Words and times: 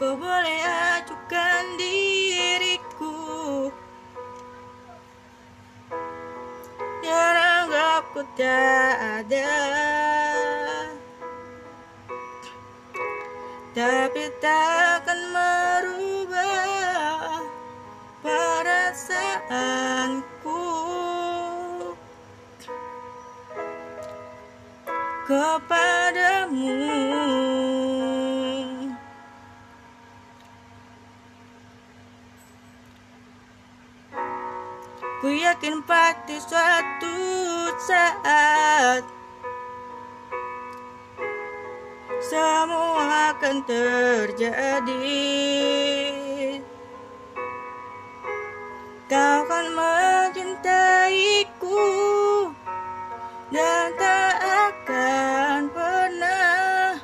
Kau 0.00 0.16
boleh 0.16 0.64
acuhkan 0.96 1.76
diriku. 1.76 3.68
Dan 7.04 7.36
anggap 7.36 8.08
ku 8.16 8.24
tak 8.32 8.96
ada. 8.96 9.60
Tapi 13.76 14.24
takkan 14.40 15.20
merubah 15.36 16.48
perasaanku. 18.24 19.04
Kepadamu 25.28 26.72
Ku 35.20 35.28
yakin 35.28 35.84
pasti 35.84 36.40
suatu 36.40 37.12
saat 37.76 39.04
Semua 42.24 43.36
akan 43.36 43.60
terjadi. 43.68 44.96
Kau 49.12 49.44
akan 49.44 49.66
mencintaiku 49.76 51.84
Dan 53.52 53.92
tak 54.00 54.40
akan 54.40 55.68
pernah 55.68 56.96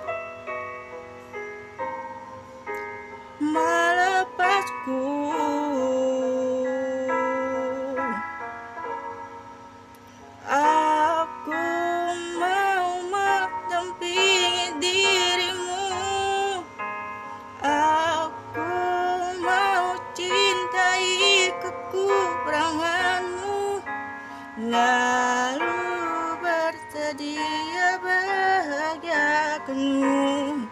bahagiakanmu 29.67 30.70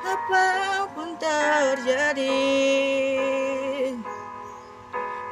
Apa 0.00 0.46
pun 0.96 1.12
terjadi 1.20 2.40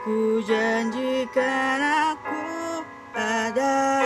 Ku 0.04 0.40
janjikan 0.40 1.80
aku 1.84 2.40
ada. 3.12 4.00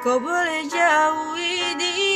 Kau 0.00 0.16
boleh 0.16 0.64
jauhi 0.66 1.76
diriku 1.76 2.09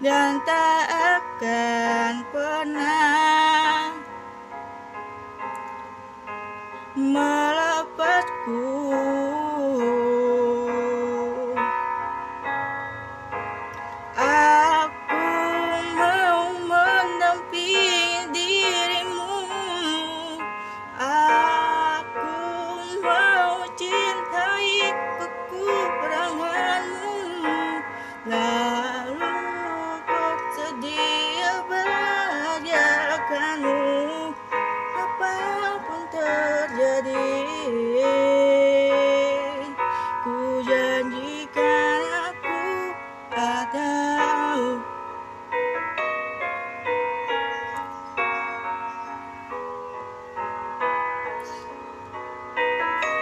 Dan 0.05 0.37
tak 0.45 0.85
akan 0.93 2.13
pernah 2.29 3.97